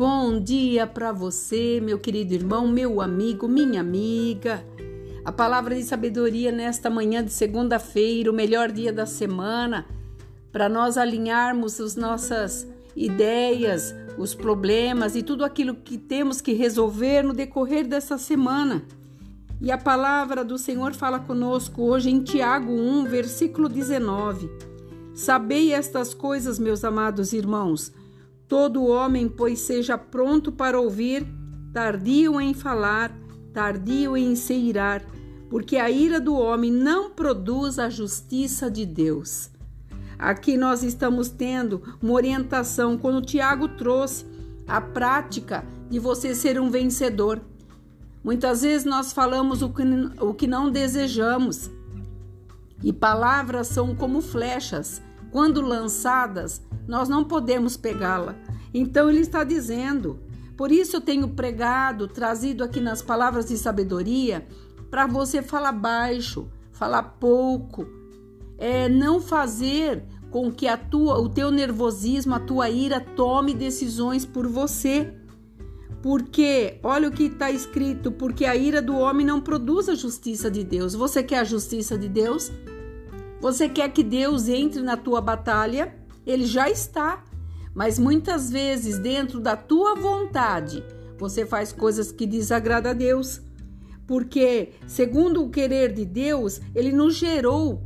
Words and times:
bom 0.00 0.40
dia 0.40 0.86
para 0.86 1.12
você, 1.12 1.78
meu 1.78 1.98
querido 1.98 2.32
irmão, 2.32 2.66
meu 2.66 3.02
amigo, 3.02 3.46
minha 3.46 3.82
amiga. 3.82 4.64
A 5.22 5.30
palavra 5.30 5.74
de 5.74 5.82
sabedoria 5.82 6.50
nesta 6.50 6.88
manhã 6.88 7.22
de 7.22 7.30
segunda-feira, 7.30 8.30
o 8.30 8.34
melhor 8.34 8.72
dia 8.72 8.94
da 8.94 9.04
semana, 9.04 9.84
para 10.50 10.70
nós 10.70 10.96
alinharmos 10.96 11.78
as 11.78 11.96
nossas 11.96 12.66
ideias, 12.96 13.94
os 14.16 14.34
problemas 14.34 15.14
e 15.16 15.22
tudo 15.22 15.44
aquilo 15.44 15.74
que 15.74 15.98
temos 15.98 16.40
que 16.40 16.54
resolver 16.54 17.22
no 17.22 17.34
decorrer 17.34 17.86
dessa 17.86 18.16
semana. 18.16 18.82
E 19.60 19.70
a 19.70 19.76
palavra 19.76 20.42
do 20.42 20.56
Senhor 20.56 20.94
fala 20.94 21.18
conosco 21.18 21.82
hoje 21.82 22.08
em 22.08 22.22
Tiago 22.22 22.72
1, 22.72 23.04
versículo 23.04 23.68
19. 23.68 24.50
Sabei 25.12 25.74
estas 25.74 26.14
coisas, 26.14 26.58
meus 26.58 26.84
amados 26.84 27.34
irmãos. 27.34 27.92
Todo 28.50 28.84
homem, 28.84 29.28
pois, 29.28 29.60
seja 29.60 29.96
pronto 29.96 30.50
para 30.50 30.80
ouvir, 30.80 31.24
tardio 31.72 32.40
em 32.40 32.52
falar, 32.52 33.16
tardio 33.52 34.16
em 34.16 34.34
se 34.34 34.54
irar, 34.54 35.04
porque 35.48 35.76
a 35.76 35.88
ira 35.88 36.20
do 36.20 36.34
homem 36.34 36.72
não 36.72 37.10
produz 37.10 37.78
a 37.78 37.88
justiça 37.88 38.68
de 38.68 38.84
Deus. 38.84 39.50
Aqui 40.18 40.56
nós 40.56 40.82
estamos 40.82 41.28
tendo 41.28 41.80
uma 42.02 42.12
orientação 42.12 42.98
quando 42.98 43.18
o 43.18 43.24
Tiago 43.24 43.68
trouxe 43.68 44.26
a 44.66 44.80
prática 44.80 45.64
de 45.88 46.00
você 46.00 46.34
ser 46.34 46.60
um 46.60 46.70
vencedor. 46.70 47.40
Muitas 48.22 48.62
vezes 48.62 48.84
nós 48.84 49.12
falamos 49.12 49.62
o 49.62 49.68
que, 49.68 49.82
o 50.20 50.34
que 50.34 50.48
não 50.48 50.72
desejamos. 50.72 51.70
E 52.82 52.92
palavras 52.92 53.68
são 53.68 53.94
como 53.94 54.20
flechas. 54.20 55.00
Quando 55.30 55.60
lançadas, 55.60 56.62
nós 56.86 57.08
não 57.08 57.24
podemos 57.24 57.76
pegá-la. 57.76 58.34
Então 58.74 59.08
ele 59.08 59.20
está 59.20 59.44
dizendo: 59.44 60.18
por 60.56 60.70
isso 60.70 60.96
eu 60.96 61.00
tenho 61.00 61.28
pregado, 61.28 62.06
trazido 62.06 62.62
aqui 62.62 62.80
nas 62.80 63.00
palavras 63.00 63.46
de 63.46 63.56
sabedoria, 63.56 64.46
para 64.90 65.06
você 65.06 65.40
falar 65.40 65.72
baixo, 65.72 66.50
falar 66.70 67.02
pouco, 67.02 67.86
é 68.58 68.86
não 68.86 69.20
fazer 69.20 70.04
com 70.30 70.52
que 70.52 70.68
a 70.68 70.76
tua, 70.76 71.18
o 71.18 71.28
teu 71.28 71.50
nervosismo, 71.50 72.34
a 72.34 72.40
tua 72.40 72.68
ira 72.68 73.00
tome 73.00 73.54
decisões 73.54 74.26
por 74.26 74.46
você. 74.46 75.14
Porque, 76.02 76.78
olha 76.82 77.08
o 77.08 77.12
que 77.12 77.24
está 77.24 77.50
escrito, 77.50 78.12
porque 78.12 78.44
a 78.44 78.56
ira 78.56 78.80
do 78.80 78.96
homem 78.96 79.24
não 79.24 79.40
produz 79.40 79.88
a 79.88 79.94
justiça 79.94 80.50
de 80.50 80.64
Deus. 80.64 80.94
Você 80.94 81.22
quer 81.22 81.38
a 81.38 81.44
justiça 81.44 81.96
de 81.98 82.08
Deus? 82.08 82.50
Você 83.40 83.68
quer 83.68 83.90
que 83.90 84.02
Deus 84.02 84.48
entre 84.48 84.82
na 84.82 84.96
tua 84.96 85.20
batalha? 85.20 85.94
Ele 86.26 86.44
já 86.44 86.68
está. 86.68 87.24
Mas 87.74 87.98
muitas 87.98 88.50
vezes, 88.50 88.98
dentro 88.98 89.40
da 89.40 89.56
tua 89.56 89.94
vontade, 89.94 90.84
você 91.18 91.46
faz 91.46 91.72
coisas 91.72 92.12
que 92.12 92.26
desagradam 92.26 92.90
a 92.90 92.94
Deus. 92.94 93.40
Porque, 94.06 94.72
segundo 94.86 95.44
o 95.44 95.50
querer 95.50 95.92
de 95.92 96.04
Deus, 96.04 96.60
ele 96.74 96.92
nos 96.92 97.14
gerou 97.14 97.82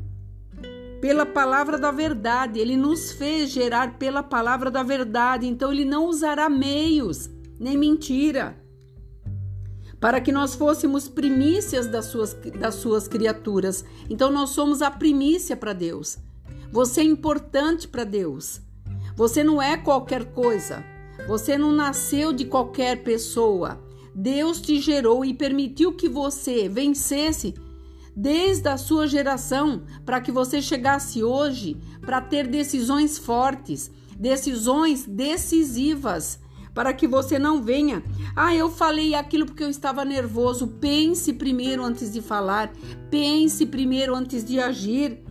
pela 1.00 1.27
palavra 1.27 1.78
da 1.78 1.91
verdade, 1.91 2.58
ele 2.58 2.78
nos 2.78 3.12
fez 3.12 3.50
gerar 3.50 3.98
pela 3.98 4.22
palavra 4.22 4.70
da 4.70 4.82
verdade. 4.82 5.47
Então, 5.47 5.70
ele 5.70 5.84
não 5.84 6.06
usará 6.06 6.48
meios 6.48 7.28
nem 7.60 7.77
mentira, 7.77 8.56
para 10.05 10.20
que 10.20 10.30
nós 10.30 10.55
fôssemos 10.55 11.08
primícias 11.08 11.86
das 11.86 12.05
suas, 12.05 12.34
das 12.60 12.74
suas 12.74 13.08
criaturas. 13.08 13.83
Então, 14.10 14.30
nós 14.30 14.50
somos 14.50 14.83
a 14.83 14.91
primícia 14.91 15.56
para 15.56 15.72
Deus. 15.72 16.19
Você 16.70 17.00
é 17.00 17.05
importante 17.05 17.88
para 17.88 18.05
Deus. 18.05 18.60
Você 19.16 19.42
não 19.42 19.62
é 19.62 19.78
qualquer 19.78 20.27
coisa. 20.27 20.84
Você 21.27 21.56
não 21.56 21.72
nasceu 21.72 22.34
de 22.34 22.44
qualquer 22.44 23.03
pessoa. 23.03 23.82
Deus 24.15 24.60
te 24.60 24.78
gerou 24.78 25.25
e 25.25 25.32
permitiu 25.32 25.94
que 25.94 26.06
você 26.06 26.69
vencesse 26.69 27.54
desde 28.15 28.69
a 28.69 28.76
sua 28.76 29.06
geração 29.06 29.84
para 30.04 30.21
que 30.21 30.31
você 30.31 30.60
chegasse 30.60 31.25
hoje 31.25 31.78
para 32.03 32.21
ter 32.21 32.47
decisões 32.47 33.16
fortes, 33.16 33.91
decisões 34.19 35.06
decisivas 35.06 36.44
para 36.74 36.92
que 36.92 37.06
você 37.06 37.38
não 37.38 37.62
venha. 37.62 38.02
Ah, 38.34 38.54
eu 38.54 38.68
falei 38.68 39.14
aquilo 39.14 39.46
porque 39.46 39.62
eu 39.62 39.70
estava 39.70 40.04
nervoso. 40.04 40.66
Pense 40.66 41.32
primeiro 41.32 41.84
antes 41.84 42.12
de 42.12 42.20
falar, 42.20 42.72
pense 43.08 43.64
primeiro 43.64 44.14
antes 44.14 44.44
de 44.44 44.58
agir. 44.58 45.22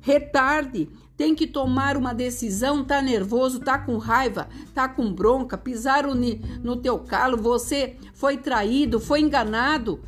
Retarde, 0.00 0.90
tem 1.16 1.34
que 1.34 1.46
tomar 1.46 1.96
uma 1.96 2.12
decisão, 2.12 2.84
tá 2.84 3.00
nervoso, 3.00 3.60
tá 3.60 3.78
com 3.78 3.96
raiva, 3.96 4.48
tá 4.74 4.88
com 4.88 5.12
bronca, 5.12 5.56
pisaram 5.56 6.12
no 6.62 6.76
teu 6.76 6.98
calo, 6.98 7.38
você 7.38 7.96
foi 8.12 8.36
traído, 8.36 9.00
foi 9.00 9.20
enganado, 9.20 10.02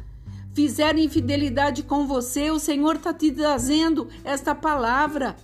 fizeram 0.52 0.98
infidelidade 0.98 1.84
com 1.84 2.06
você, 2.06 2.50
o 2.50 2.58
Senhor 2.58 2.98
tá 2.98 3.14
te 3.14 3.30
trazendo 3.30 4.08
esta 4.24 4.54
palavra. 4.54 5.36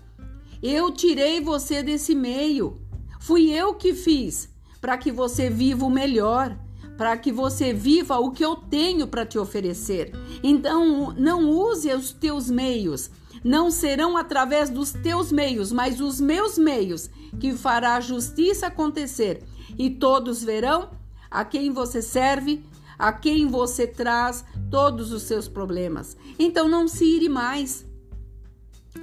Eu 0.63 0.91
tirei 0.91 1.41
você 1.41 1.83
desse 1.83 2.15
meio. 2.15 2.81
Fui 3.21 3.51
eu 3.51 3.75
que 3.75 3.95
fiz 3.95 4.52
para 4.83 4.99
que 4.99 5.13
você 5.13 5.49
viva 5.49 5.87
o 5.87 5.91
melhor, 5.91 6.59
para 6.99 7.17
que 7.17 7.31
você 7.31 7.73
viva 7.73 8.19
o 8.19 8.33
que 8.33 8.45
eu 8.45 8.57
tenho 8.57 9.07
para 9.07 9.25
te 9.25 9.39
oferecer. 9.39 10.13
Então, 10.43 11.15
não 11.17 11.49
use 11.49 11.89
os 11.95 12.13
teus 12.13 12.51
meios, 12.51 13.09
não 13.45 13.71
serão 13.71 14.17
através 14.17 14.69
dos 14.69 14.91
teus 14.91 15.31
meios, 15.31 15.71
mas 15.71 16.01
os 16.01 16.21
meus 16.21 16.59
meios 16.59 17.09
que 17.39 17.53
fará 17.53 17.95
a 17.95 18.01
justiça 18.01 18.67
acontecer, 18.67 19.45
e 19.79 19.89
todos 19.89 20.43
verão 20.43 20.91
a 21.31 21.45
quem 21.45 21.73
você 21.73 22.03
serve, 22.03 22.65
a 22.99 23.13
quem 23.13 23.47
você 23.47 23.87
traz 23.87 24.45
todos 24.69 25.13
os 25.13 25.23
seus 25.23 25.47
problemas. 25.47 26.17
Então 26.39 26.69
não 26.69 26.89
se 26.89 27.05
ire 27.05 27.29
mais. 27.29 27.87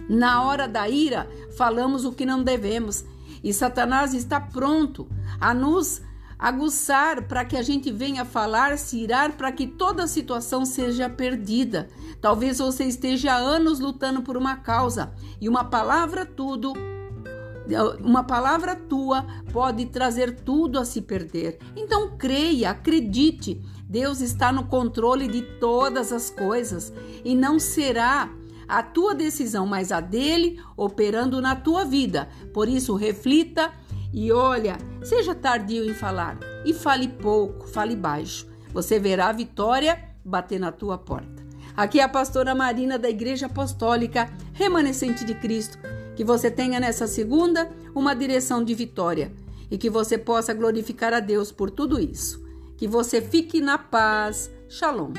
Na 0.08 0.44
hora 0.44 0.68
da 0.68 0.88
ira, 0.90 1.28
falamos 1.58 2.06
o 2.06 2.12
que 2.12 2.26
não 2.26 2.44
devemos 2.44 3.04
e 3.44 3.54
Satanás 3.54 4.14
está 4.14 4.40
pronto 4.40 5.08
a 5.40 5.54
nos 5.54 6.02
aguçar 6.38 7.28
para 7.28 7.44
que 7.44 7.58
a 7.58 7.62
gente 7.62 7.92
venha 7.92 8.24
falar, 8.24 8.78
se 8.78 8.98
irar, 8.98 9.34
para 9.34 9.52
que 9.52 9.68
toda 9.68 10.04
a 10.04 10.08
situação 10.08 10.66
seja 10.66 11.10
perdida. 11.10 11.90
Talvez 12.22 12.60
você 12.60 12.86
esteja 12.86 13.34
há 13.34 13.38
anos 13.38 13.80
lutando 13.80 14.22
por 14.22 14.38
uma 14.38 14.56
causa 14.56 15.14
e 15.42 15.50
uma 15.50 15.66
palavra 15.66 16.26
tudo 16.26 16.74
uma 18.04 18.24
palavra 18.24 18.76
tua 18.76 19.24
pode 19.54 19.86
trazer 19.86 20.40
tudo 20.40 20.80
a 20.80 20.86
se 20.86 21.02
perder. 21.02 21.60
Então 21.76 22.18
creia, 22.18 22.72
acredite, 22.72 23.62
Deus 23.88 24.22
está 24.22 24.52
no 24.52 24.66
controle 24.66 25.28
de 25.28 25.42
todas 25.60 26.12
as 26.12 26.32
coisas 26.32 26.92
e 27.24 27.36
não 27.36 27.60
será 27.60 28.30
a 28.70 28.84
tua 28.84 29.16
decisão, 29.16 29.66
mas 29.66 29.92
a 29.92 30.00
dele 30.00 30.62
operando 30.78 31.42
na 31.42 31.56
tua 31.56 31.84
vida. 31.84 32.30
Por 32.54 32.70
isso, 32.70 32.96
reflita 32.96 33.72
e 34.14 34.32
olha, 34.32 34.78
seja 35.04 35.34
tardio 35.34 35.84
em 35.84 35.94
falar 35.94 36.38
e 36.64 36.74
fale 36.74 37.08
pouco, 37.08 37.68
fale 37.68 37.96
baixo. 37.96 38.48
Você 38.72 39.00
verá 39.00 39.30
a 39.30 39.34
vitória 39.34 40.00
bater 40.24 40.60
na 40.60 40.72
tua 40.72 40.98
porta. 40.98 41.44
Aqui 41.76 42.00
é 42.00 42.04
a 42.04 42.10
pastora 42.10 42.54
Marina 42.54 43.00
da 43.00 43.10
Igreja 43.10 43.48
Apostólica 43.48 44.32
Remanescente 44.54 45.26
de 45.26 45.34
Cristo. 45.34 45.78
Que 46.16 46.24
você 46.24 46.52
tenha 46.52 46.80
nessa 46.80 47.08
segunda 47.08 47.72
uma 47.96 48.14
direção 48.14 48.64
de 48.64 48.74
vitória 48.74 49.32
e 49.72 49.78
que 49.78 49.90
você 49.90 50.18
possa 50.18 50.54
glorificar 50.54 51.14
a 51.14 51.20
Deus 51.20 51.52
por 51.52 51.72
tudo 51.72 52.00
isso. 52.00 52.46
Que 52.78 52.88
você 52.88 53.22
fique 53.22 53.62
na 53.62 53.78
paz. 53.78 54.52
Shalom. 54.68 55.14